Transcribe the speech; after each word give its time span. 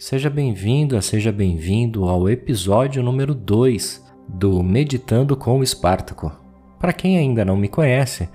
Seja 0.00 0.30
bem-vinda, 0.30 1.02
seja 1.02 1.30
bem-vindo 1.30 2.08
ao 2.08 2.26
episódio 2.26 3.02
número 3.02 3.34
2 3.34 4.02
do 4.26 4.62
Meditando 4.62 5.36
com 5.36 5.58
o 5.58 5.62
Espartaco. 5.62 6.32
Para 6.78 6.94
quem 6.94 7.18
ainda 7.18 7.44
não 7.44 7.54
me 7.54 7.68
conhece, 7.68 8.26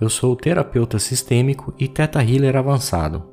eu 0.00 0.08
sou 0.08 0.36
terapeuta 0.36 1.00
sistêmico 1.00 1.74
e 1.76 1.88
teta 1.88 2.22
healer 2.22 2.54
avançado. 2.54 3.24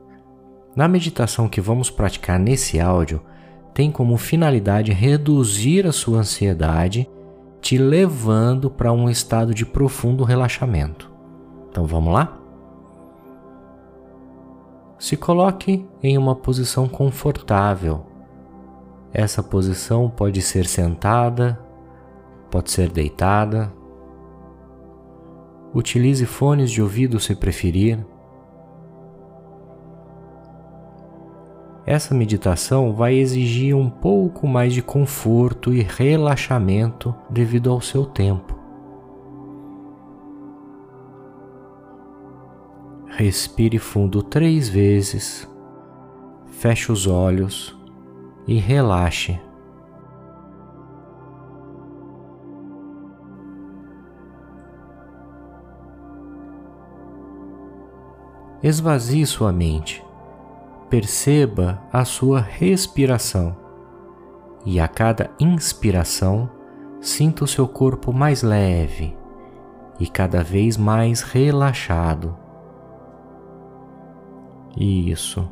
Na 0.75 0.87
meditação 0.87 1.47
que 1.47 1.61
vamos 1.61 1.91
praticar 1.91 2.39
nesse 2.39 2.79
áudio, 2.79 3.21
tem 3.75 3.91
como 3.91 4.17
finalidade 4.17 4.91
reduzir 4.91 5.85
a 5.85 5.91
sua 5.91 6.21
ansiedade, 6.21 7.07
te 7.61 7.77
levando 7.77 8.71
para 8.71 8.91
um 8.91 9.07
estado 9.07 9.53
de 9.53 9.67
profundo 9.67 10.23
relaxamento. 10.23 11.11
Então 11.69 11.85
vamos 11.85 12.11
lá? 12.11 12.41
Se 14.99 15.15
coloque 15.15 15.87
em 16.01 16.17
uma 16.17 16.35
posição 16.35 16.87
confortável. 16.87 18.03
Essa 19.13 19.43
posição 19.43 20.09
pode 20.09 20.41
ser 20.41 20.65
sentada, 20.65 21.59
pode 22.49 22.71
ser 22.71 22.89
deitada. 22.89 23.71
Utilize 25.73 26.25
fones 26.25 26.71
de 26.71 26.81
ouvido 26.81 27.19
se 27.19 27.35
preferir. 27.35 28.03
Essa 31.85 32.15
meditação 32.15 32.91
vai 32.91 33.13
exigir 33.13 33.75
um 33.75 33.89
pouco 33.89 34.47
mais 34.47 34.73
de 34.73 34.81
conforto 34.81 35.73
e 35.73 35.81
relaxamento 35.81 37.15
devido 37.29 37.69
ao 37.69 37.79
seu 37.79 38.03
tempo. 38.03 38.56
Respire 43.09 43.79
fundo 43.79 44.21
três 44.21 44.69
vezes, 44.69 45.49
feche 46.47 46.91
os 46.91 47.07
olhos 47.07 47.75
e 48.47 48.57
relaxe. 48.57 49.39
Esvazie 58.61 59.25
sua 59.25 59.51
mente. 59.51 60.03
Perceba 60.89 61.81
a 61.91 62.03
sua 62.05 62.39
respiração 62.39 63.55
e 64.65 64.79
a 64.79 64.87
cada 64.87 65.29
inspiração 65.39 66.49
sinta 66.99 67.43
o 67.43 67.47
seu 67.47 67.67
corpo 67.67 68.11
mais 68.11 68.41
leve 68.41 69.15
e 69.99 70.07
cada 70.07 70.43
vez 70.43 70.75
mais 70.75 71.21
relaxado. 71.21 72.46
Isso. 74.77 75.49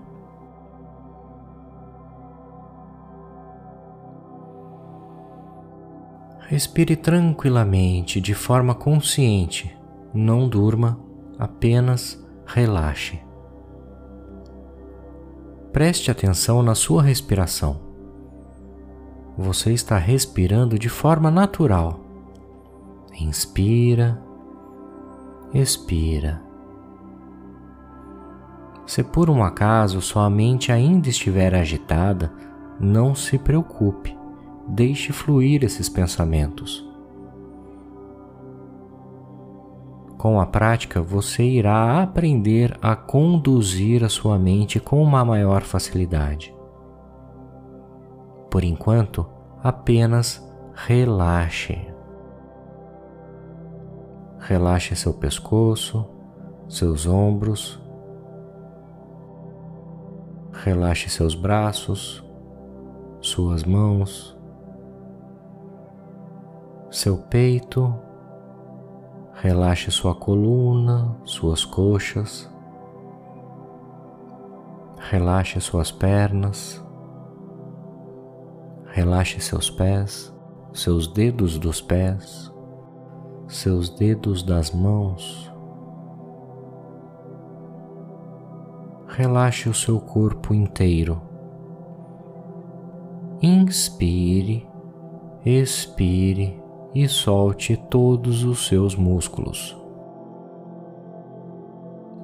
Respire 6.47 6.95
tranquilamente, 6.95 8.21
de 8.21 8.35
forma 8.35 8.75
consciente. 8.75 9.75
Não 10.13 10.47
durma, 10.47 10.99
apenas 11.39 12.23
relaxe. 12.45 13.19
Preste 15.73 16.11
atenção 16.11 16.61
na 16.61 16.75
sua 16.75 17.01
respiração. 17.01 17.81
Você 19.35 19.73
está 19.73 19.97
respirando 19.97 20.77
de 20.77 20.87
forma 20.87 21.31
natural. 21.31 21.99
Inspira, 23.19 24.21
expira. 25.51 26.41
Se 28.85 29.03
por 29.03 29.29
um 29.29 29.43
acaso 29.43 30.01
sua 30.01 30.29
mente 30.29 30.71
ainda 30.71 31.09
estiver 31.09 31.55
agitada, 31.55 32.31
não 32.79 33.15
se 33.15 33.37
preocupe, 33.37 34.15
deixe 34.67 35.11
fluir 35.11 35.63
esses 35.63 35.89
pensamentos. 35.89 36.87
Com 40.17 40.39
a 40.39 40.45
prática, 40.45 41.01
você 41.01 41.43
irá 41.43 42.01
aprender 42.01 42.77
a 42.81 42.95
conduzir 42.95 44.03
a 44.03 44.09
sua 44.09 44.39
mente 44.39 44.79
com 44.79 45.01
uma 45.01 45.23
maior 45.25 45.61
facilidade. 45.61 46.55
Por 48.49 48.63
enquanto, 48.63 49.25
apenas 49.61 50.43
relaxe. 50.73 51.77
Relaxe 54.39 54.95
seu 54.95 55.13
pescoço, 55.13 56.07
seus 56.67 57.05
ombros, 57.05 57.84
Relaxe 60.63 61.09
seus 61.09 61.35
braços, 61.35 62.23
suas 63.19 63.63
mãos, 63.63 64.35
seu 66.89 67.17
peito. 67.17 67.93
Relaxe 69.33 69.91
sua 69.91 70.15
coluna, 70.15 71.15
suas 71.23 71.63
coxas. 71.65 72.49
Relaxe 74.97 75.59
suas 75.59 75.91
pernas. 75.91 76.83
Relaxe 78.87 79.41
seus 79.41 79.69
pés, 79.69 80.33
seus 80.73 81.05
dedos 81.05 81.59
dos 81.59 81.81
pés, 81.81 82.51
seus 83.47 83.89
dedos 83.89 84.41
das 84.41 84.71
mãos 84.71 85.53
relaxe 89.15 89.69
o 89.69 89.73
seu 89.73 89.97
corpo 89.97 90.53
inteiro. 90.53 91.21
Inspire, 93.41 94.67
expire 95.45 96.61
e 96.93 97.07
solte 97.07 97.77
todos 97.77 98.43
os 98.43 98.67
seus 98.67 98.93
músculos. 98.93 99.77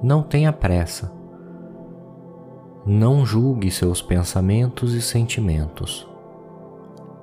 Não 0.02 0.22
tenha 0.22 0.52
pressa. 0.52 1.10
Não 2.84 3.24
julgue 3.24 3.70
seus 3.70 4.02
pensamentos 4.02 4.92
e 4.92 5.00
sentimentos. 5.00 6.06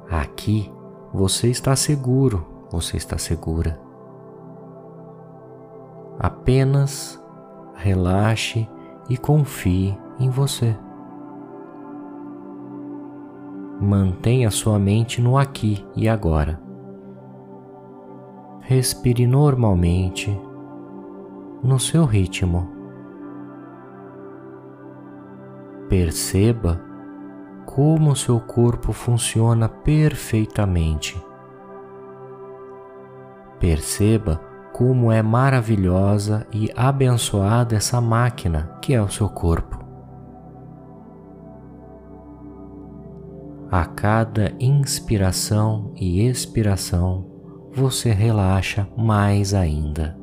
Aqui 0.09 0.71
você 1.13 1.47
está 1.47 1.75
seguro, 1.75 2.43
você 2.71 2.97
está 2.97 3.19
segura. 3.19 3.79
Apenas 6.17 7.21
relaxe 7.75 8.67
e 9.09 9.17
confie 9.17 9.97
em 10.19 10.29
você. 10.29 10.77
Mantenha 13.81 14.51
sua 14.51 14.77
mente 14.77 15.21
no 15.21 15.37
aqui 15.37 15.85
e 15.95 16.07
agora. 16.07 16.61
Respire 18.59 19.25
normalmente, 19.25 20.29
no 21.63 21.79
seu 21.79 22.05
ritmo. 22.05 22.69
Perceba 25.87 26.79
como 27.65 28.15
seu 28.15 28.39
corpo 28.39 28.91
funciona 28.91 29.67
perfeitamente. 29.69 31.19
Perceba 33.59 34.48
como 34.73 35.11
é 35.11 35.21
maravilhosa 35.21 36.47
e 36.53 36.71
abençoada 36.75 37.75
essa 37.75 37.99
máquina 37.99 38.77
que 38.81 38.93
é 38.93 39.01
o 39.01 39.09
seu 39.09 39.29
corpo. 39.29 39.79
A 43.71 43.85
cada 43.85 44.51
inspiração 44.59 45.91
e 45.95 46.25
expiração, 46.25 47.25
você 47.71 48.11
relaxa 48.11 48.87
mais 48.97 49.53
ainda. 49.53 50.17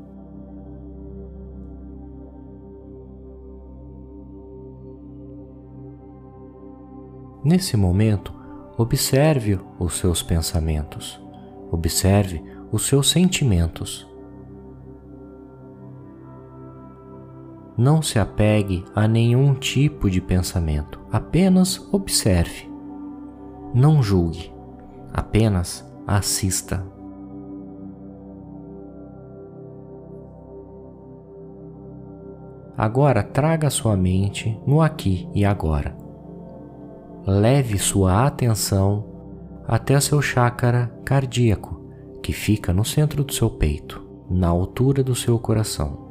Nesse 7.45 7.77
momento, 7.77 8.35
observe 8.77 9.61
os 9.79 9.97
seus 9.99 10.21
pensamentos, 10.21 11.23
observe 11.71 12.43
os 12.73 12.85
seus 12.89 13.09
sentimentos. 13.09 14.16
Não 17.77 18.01
se 18.01 18.19
apegue 18.19 18.85
a 18.95 19.07
nenhum 19.07 19.55
tipo 19.55 20.09
de 20.09 20.19
pensamento, 20.21 20.99
apenas 21.13 21.87
observe. 21.93 22.71
Não 23.75 24.03
julgue, 24.03 24.51
apenas 25.13 25.87
assista. 26.07 26.83
Agora 32.79 33.23
traga 33.23 33.69
sua 33.69 33.95
mente 33.95 34.59
no 34.67 34.81
aqui 34.81 35.29
e 35.35 35.45
agora. 35.45 35.95
Leve 37.27 37.79
sua 37.79 38.27
atenção 38.27 39.05
até 39.67 40.01
seu 40.01 40.23
chácara 40.23 40.91
cardíaco, 41.05 41.83
que 42.23 42.33
fica 42.33 42.73
no 42.73 42.85
centro 42.85 43.23
do 43.23 43.33
seu 43.33 43.51
peito, 43.51 44.03
na 44.31 44.49
altura 44.49 45.03
do 45.03 45.15
seu 45.15 45.39
coração. 45.39 46.06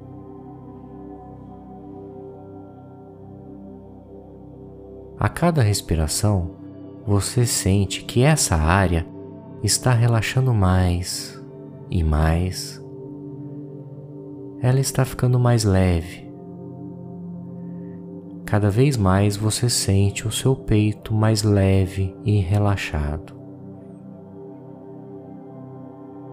A 5.18 5.30
cada 5.30 5.62
respiração, 5.62 6.52
você 7.06 7.46
sente 7.46 8.04
que 8.04 8.22
essa 8.22 8.56
área 8.56 9.08
está 9.64 9.94
relaxando 9.94 10.54
mais 10.54 11.42
e 11.90 12.04
mais. 12.04 12.84
Ela 14.62 14.80
está 14.80 15.06
ficando 15.06 15.40
mais 15.40 15.64
leve. 15.64 16.26
Cada 18.46 18.70
vez 18.70 18.98
mais 18.98 19.38
você 19.38 19.70
sente 19.70 20.28
o 20.28 20.32
seu 20.32 20.56
peito 20.56 21.14
mais 21.14 21.44
leve 21.44 22.16
e 22.26 22.40
relaxado. 22.40 23.34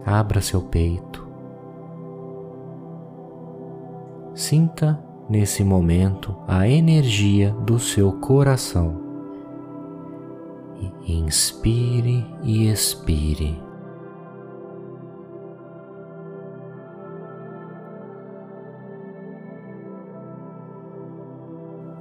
Abra 0.05 0.41
seu 0.41 0.63
peito. 0.63 1.27
Sinta 4.35 5.12
nesse 5.29 5.63
momento 5.65 6.37
a 6.47 6.69
energia 6.69 7.51
do 7.65 7.79
seu 7.79 8.13
coração. 8.13 9.01
Inspire 11.07 12.25
e 12.43 12.69
expire. 12.69 13.61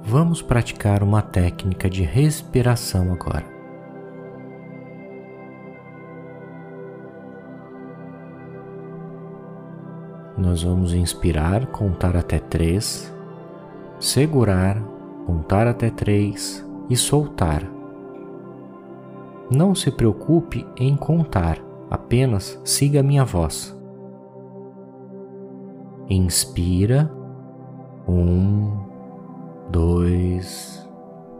Vamos 0.04 0.42
praticar 0.42 1.02
uma 1.02 1.22
técnica 1.22 1.88
de 1.88 2.02
respiração 2.02 3.12
agora. 3.12 3.61
Nós 10.52 10.64
vamos 10.64 10.92
inspirar, 10.92 11.64
contar 11.68 12.14
até 12.14 12.38
três, 12.38 13.10
segurar, 13.98 14.76
contar 15.24 15.66
até 15.66 15.88
três 15.88 16.62
e 16.90 16.94
soltar. 16.94 17.62
Não 19.50 19.74
se 19.74 19.90
preocupe 19.90 20.66
em 20.76 20.94
contar, 20.94 21.56
apenas 21.90 22.60
siga 22.66 23.00
a 23.00 23.02
minha 23.02 23.24
voz. 23.24 23.74
Inspira, 26.10 27.10
um, 28.06 28.76
dois, 29.70 30.86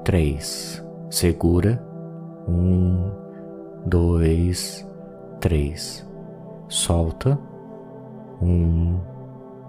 três. 0.04 0.82
Segura, 1.10 1.86
um, 2.48 3.10
dois, 3.84 4.88
três. 5.38 6.02
Solta 6.66 7.51
um, 8.42 8.98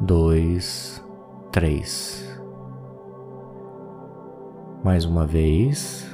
dois, 0.02 1.04
três. 1.52 2.28
Mais 4.84 5.06
uma 5.06 5.26
vez. 5.26 6.10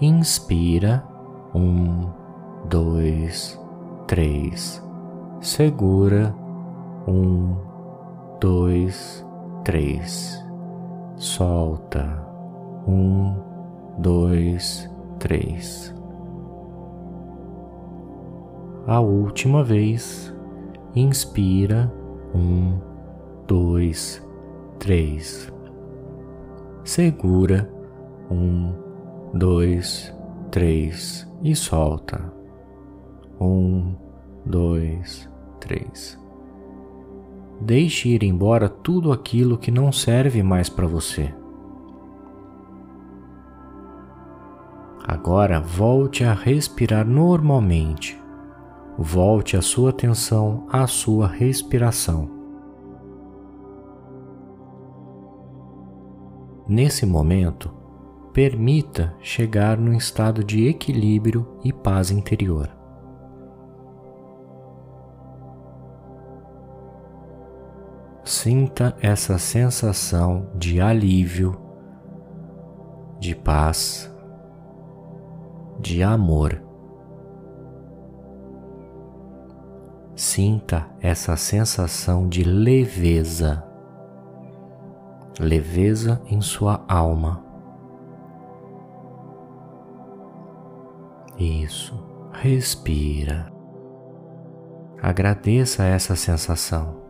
Inspira. 0.00 1.04
Um, 1.54 2.10
dois, 2.68 3.58
três. 4.06 4.84
Segura. 5.40 6.34
Um, 7.06 7.56
dois, 8.40 9.24
três. 9.64 10.44
Solta. 11.16 12.26
Um, 12.88 13.36
dois, 13.98 14.90
três. 15.18 15.94
A 18.86 18.98
última 18.98 19.62
vez. 19.62 20.34
Inspira. 20.94 21.92
Um, 22.34 22.78
dois, 23.46 24.22
três. 24.78 25.52
Segura. 26.84 27.70
Um, 28.30 28.72
dois, 29.34 30.14
três 30.50 31.28
e 31.42 31.54
solta. 31.54 32.32
Um, 33.40 33.94
dois, 34.44 35.28
três. 35.60 36.18
Deixe 37.60 38.08
ir 38.08 38.22
embora 38.22 38.68
tudo 38.68 39.12
aquilo 39.12 39.58
que 39.58 39.70
não 39.70 39.92
serve 39.92 40.42
mais 40.42 40.68
para 40.68 40.86
você. 40.86 41.34
Agora 45.06 45.60
volte 45.60 46.24
a 46.24 46.32
respirar 46.32 47.06
normalmente 47.06 48.19
volte 48.98 49.56
a 49.56 49.62
sua 49.62 49.90
atenção 49.90 50.66
à 50.70 50.86
sua 50.86 51.26
respiração. 51.26 52.28
Nesse 56.66 57.04
momento, 57.04 57.70
permita 58.32 59.14
chegar 59.20 59.76
num 59.76 59.92
estado 59.92 60.44
de 60.44 60.68
equilíbrio 60.68 61.58
e 61.64 61.72
paz 61.72 62.10
interior. 62.10 62.70
Sinta 68.24 68.96
essa 69.00 69.36
sensação 69.38 70.48
de 70.54 70.80
alívio, 70.80 71.60
de 73.18 73.34
paz, 73.34 74.08
de 75.80 76.02
amor. 76.02 76.69
Sinta 80.30 80.88
essa 81.00 81.36
sensação 81.36 82.28
de 82.28 82.44
leveza, 82.44 83.64
leveza 85.40 86.22
em 86.26 86.40
sua 86.40 86.84
alma. 86.86 87.44
Isso, 91.36 92.00
respira. 92.32 93.52
Agradeça 95.02 95.82
essa 95.82 96.14
sensação. 96.14 97.02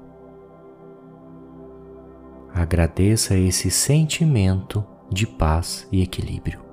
Agradeça 2.55 3.37
esse 3.37 3.71
sentimento 3.71 4.83
de 5.13 5.27
paz 5.27 5.87
e 5.93 6.01
equilíbrio. 6.01 6.70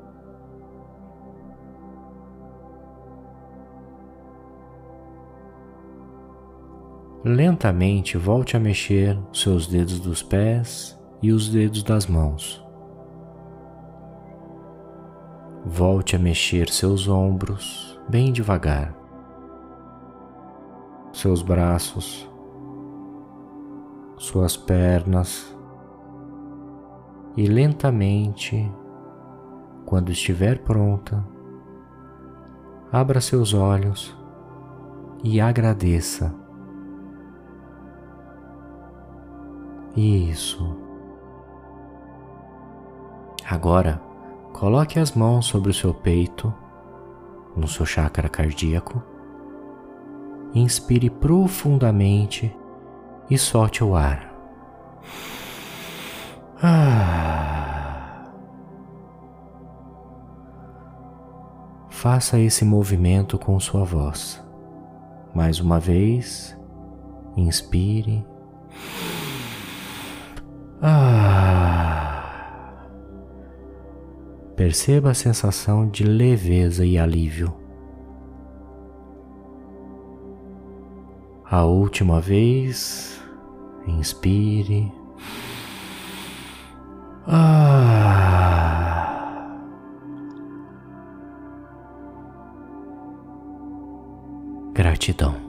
Lentamente 7.30 8.18
volte 8.18 8.56
a 8.56 8.60
mexer 8.60 9.20
seus 9.34 9.68
dedos 9.68 10.00
dos 10.00 10.24
pés 10.24 10.98
e 11.22 11.34
os 11.34 11.50
dedos 11.50 11.84
das 11.84 12.08
mãos. 12.08 12.66
Volte 15.66 16.16
a 16.16 16.20
mexer 16.20 16.70
seus 16.70 17.06
ombros 17.10 18.00
bem 18.08 18.32
devagar, 18.32 18.96
seus 21.12 21.42
braços, 21.42 22.26
suas 24.16 24.56
pernas 24.56 25.54
e 27.36 27.46
lentamente, 27.46 28.72
quando 29.86 30.14
estiver 30.14 30.60
pronta, 30.60 31.28
abra 32.90 33.20
seus 33.20 33.54
olhos 33.54 34.18
e 35.22 35.42
agradeça 35.42 36.47
Isso. 39.98 40.78
Agora, 43.50 44.00
coloque 44.54 45.00
as 45.00 45.14
mãos 45.14 45.48
sobre 45.48 45.72
o 45.72 45.74
seu 45.74 45.92
peito, 45.92 46.54
no 47.56 47.68
seu 47.68 47.84
chakra 47.84 48.30
cardíaco. 48.30 49.02
Inspire 50.54 51.10
profundamente 51.10 52.56
e 53.28 53.40
solte 53.40 53.84
o 53.84 53.96
ar. 53.96 54.32
Ah. 56.62 58.24
Faça 61.90 62.40
esse 62.40 62.64
movimento 62.64 63.40
com 63.40 63.60
sua 63.60 63.84
voz. 63.84 64.44
Mais 65.34 65.60
uma 65.60 65.80
vez, 65.80 66.56
inspire. 67.36 68.24
Ah. 70.82 72.18
Perceba 74.56 75.12
a 75.12 75.14
sensação 75.14 75.88
de 75.88 76.04
leveza 76.04 76.86
e 76.86 76.98
alívio. 76.98 77.54
A 81.46 81.64
última 81.64 82.20
vez, 82.20 83.22
inspire. 83.88 84.92
Ah. 87.26 88.28
Gratidão. 94.74 95.47